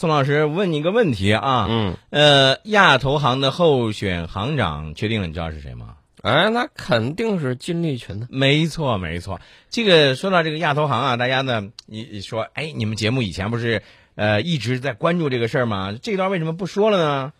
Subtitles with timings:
[0.00, 5.96] 宋老师问你一个问题啊，嗯，呃，亚投行的候选行长确定了，你知道是谁吗？
[6.22, 8.26] 哎，那肯定是金立群的。
[8.30, 9.42] 没错，没错。
[9.68, 13.82] 这个说到这个亚投行啊，大家呢，你你说，哎，你们节目以前不是
[14.14, 15.94] 呃一直在关注这个事儿吗？
[16.00, 17.32] 这段为什么不说了呢？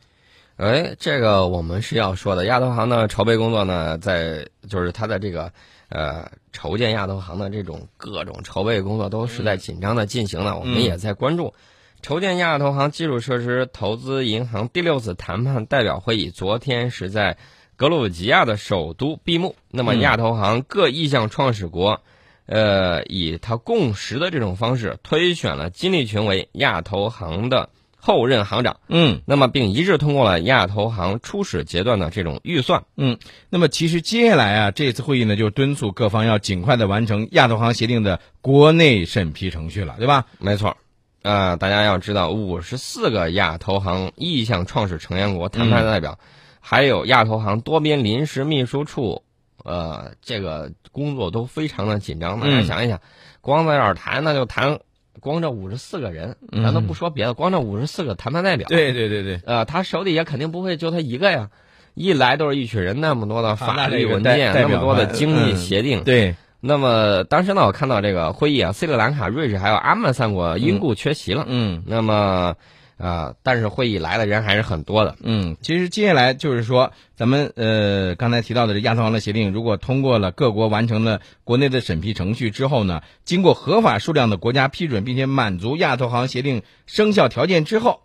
[0.58, 2.44] 哎，这个我们是要说的。
[2.44, 5.50] 亚投行的筹备工作呢，在就是它的这个
[5.88, 11.54] 呃筹建亚投行的这种各种筹备工作都是在紧张的进行的，我们也在关注。
[12.02, 17.36] 筹建亚投行基础设施投资银行第六次谈判代表会议昨天是在
[17.76, 19.54] 格鲁吉亚的首都闭幕。
[19.70, 22.00] 那么，亚投行各意向创始国，
[22.46, 28.78] 呃，以他共识的这种方式推选了金立群为亚投行的后任行长。
[28.88, 32.84] 嗯，那么并一致通过了亚投行初始阶段的这种预算。
[32.96, 33.18] 嗯，
[33.50, 40.26] 那么其实接下来啊，这次会议呢，就敦促各方要尽快的完成亚投行协定的国内审批程序了，对吧？
[40.38, 40.78] 没错。
[41.22, 46.18] 呃，大家要知道，五十四个亚投行意向创始成员国谈判代表，
[46.60, 49.22] 还有亚投行多边临时秘书处，
[49.62, 52.40] 呃，这个工作都非常的紧张。
[52.40, 53.00] 大家想一想，
[53.42, 54.78] 光在这儿谈，那就谈
[55.20, 61.50] 光这五十四个人，咱都不说别的，光这五十四个谈判代表，对对对对，呃，他手底下肯定不会就他一个呀，
[61.92, 66.34] 一来都是一群人，那么多的法律文代件，那么多的经济协定，对。
[66.60, 71.44] 那么当时呢，我看到这个会议啊，斯里兰卡、瑞士还有阿曼三国因故缺席了。
[71.48, 72.54] 嗯，那么
[72.98, 75.16] 啊，但是会议来的人还是很多的。
[75.22, 88.02] 嗯，其实接下来就是说，咱们呃刚才提到的这亚投行的协定，如果通过了各国完成了国内的审批程序之后呢，经过合法数量的国家批准，并且满足亚投行协定生效条件之后，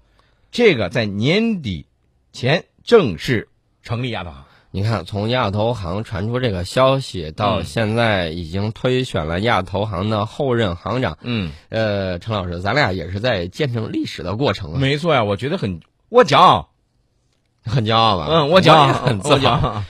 [0.50, 1.88] 这个在年底
[2.32, 3.50] 前正式
[3.84, 4.46] 成立亚投行。
[4.76, 11.18] 你看，从亚投行传出这个消息到现在，已经推选了亚投行的后任行长。
[11.22, 14.78] 嗯，呃，陈老师，咱俩也是在见证历史的过程啊。
[14.78, 16.72] 没错呀，我觉得很，我骄傲，
[17.64, 18.28] 很骄傲吧？
[18.30, 19.82] 嗯，我骄傲，很自豪。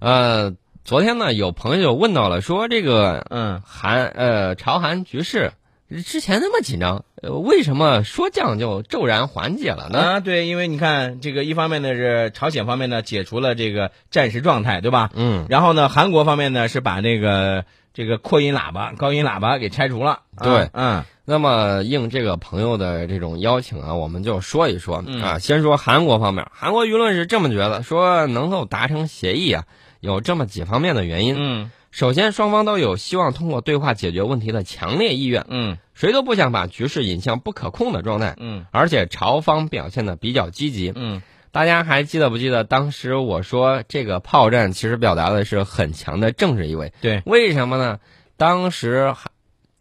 [0.00, 5.52] 呃，昨天呢，有朋友问到了，说这个，嗯，韩呃朝韩局势
[6.00, 9.98] 之前那么紧张，呃，为什么说降就骤然缓解了呢？
[9.98, 15.10] 啊，对，因为你看，这个一方面呢是朝鲜方面呢解除了这个战时状态，对吧？
[15.14, 15.46] 嗯。
[15.50, 20.20] 然后呢，韩国方面呢是把那个这个扩音喇叭、高音喇叭给拆除了。
[20.42, 21.04] 对，嗯。
[21.24, 25.38] 那么应这个朋友的这种邀请啊，我们就说一说嗯啊。
[25.38, 29.64] 先说韩国方面，韩国舆论是这么觉得，说能够达成协议啊，
[30.00, 31.36] 有这么几方面的原因。
[31.38, 31.70] 嗯。
[31.92, 35.44] 首先，双方都有希望通过对话解决问题的强烈意愿。
[35.48, 35.76] 嗯。
[35.92, 38.34] 谁都不想把局势引向不可控的状态。
[38.38, 38.64] 嗯。
[38.70, 40.90] 而且朝方表现的比较积极。
[40.96, 41.20] 嗯。
[41.50, 46.94] 大家还记得不记得当时我说这个炮战其实表达的是很强的政治意味？
[47.02, 47.22] 对。
[47.26, 48.00] 为什么呢？
[48.38, 49.14] 当时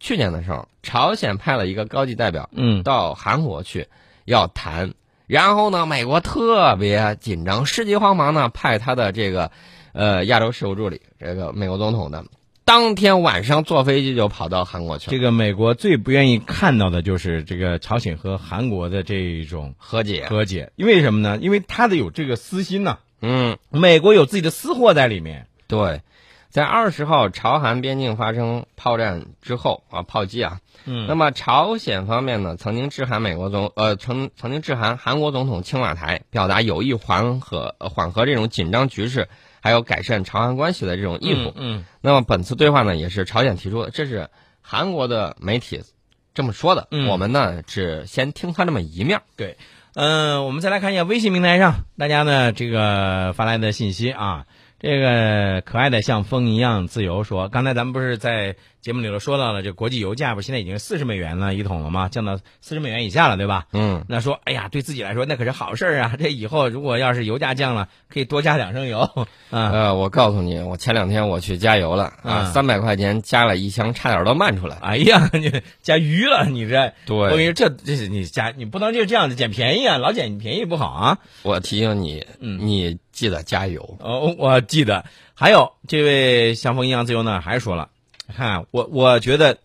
[0.02, 3.88] 去年的时候，朝鲜派了一个高级代表，嗯，到韩国去
[4.26, 4.94] 要谈，
[5.28, 9.52] 然后呢，美国特别紧张，世纪慌忙呢，派他的这个
[9.94, 12.24] 呃亚洲事务助理，这个美国总统的，
[12.66, 15.12] 当天晚上坐飞机就跑到韩国去了。
[15.12, 21.38] 这个美国最不愿意看到的就是这个朝鲜和韩国的这种和解，和解，因为什么呢？
[21.42, 25.48] 因为他的有这个私心呐、嗯，美国有自己的私货在里面。
[25.68, 26.02] 对。
[26.52, 39.30] 在二十号朝韩边境发生炮战之后啊，炮击啊，嗯，那么朝鲜方面呢，曾经致函美国总呃曾曾经致函韩国总统青瓦台，表达有意缓和缓和这种紧张局势，
[39.62, 41.54] 还有改善朝韩关系的这种意图。
[41.56, 44.30] 嗯，那么本次对话呢，也是朝鲜提出的，这是
[44.62, 45.82] 韩国的媒体
[46.34, 46.90] 这么说的。
[46.92, 49.22] 嗯，我们呢只先听他这么一面。
[49.38, 49.56] 对，
[49.96, 54.46] 嗯，我们再来看一下微信平台上大家呢这个发来的信息啊。
[54.82, 62.10] 这个可爱的像风一样自由说，刚才咱们不是在节目里头说到了，这国际油价不现在已经四十美元了一桶了吗？
[62.10, 63.68] 降到四十美元以下了，对吧？
[63.74, 66.16] 嗯，那说，哎呀，对自己来说那可是好事儿啊！
[66.20, 69.00] 这以后如果要是油价降了，可以多加两升油。
[69.52, 74.78] 啊，呃，我告诉你，我前两天我去加油了啊，三百块钱加了一箱，差点都漫出来。
[74.78, 81.20] 哎呀， 你加鱼了，你这，对，我跟你说，这这是你加，你不能就这样子捡便宜啊，老捡便宜不好啊。
[81.44, 83.98] 我提醒你，嗯，你记得加油。
[84.00, 85.06] 哦，我记得。
[85.34, 87.90] 还有这位相逢一样自由呢，还说了，
[88.32, 89.60] 看我，我觉得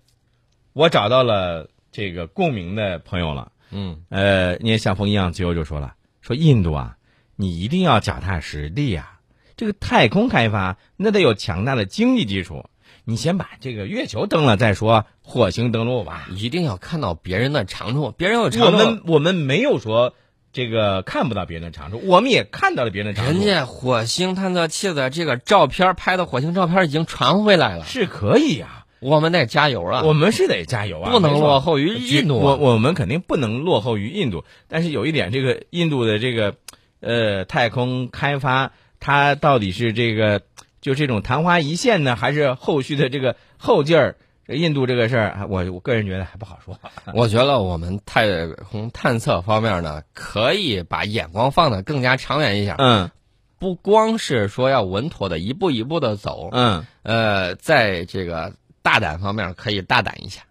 [0.73, 3.53] 我找到了这个共鸣的朋友了。
[3.71, 6.97] 嗯，呃，你也像风一样自由就说了，说印度啊，
[7.35, 9.19] 你一定要脚踏实地呀、
[9.57, 12.67] 这个太空开发那得有强大的经济基础，
[13.05, 16.29] 你先把这个月球登了再说，火星登陆吧。
[16.31, 20.15] 一定要看到别人的长处，别人有长处，我们我们没有说
[20.57, 23.39] 这个看不到别人的长处，我们也看到了别人的长处。
[23.39, 30.03] 人家火星探测器的这个照片拍的火星照片已经传回来了，是可以呀、我们得加油啊！
[30.03, 32.43] 我们是得加油啊，不能落后于印度啊。
[32.43, 36.55] 我我们肯定不能落后于印度，但是有一点，这个印度的这个
[37.01, 40.41] 呃太空开发，它到底是这个
[40.81, 44.17] 就这种昙花一现呢，还是后续的这个后劲儿？
[44.49, 46.79] 印度这个事儿，我我个人觉得还不好说。
[47.15, 52.77] 我觉得我们太空探测方面呢，可以把眼光放得更加长远一点。
[52.79, 53.11] 嗯，
[53.59, 60.43] 不光是说要稳妥的一步一步的走，嗯，呃，在这个大胆方面可以大胆一下。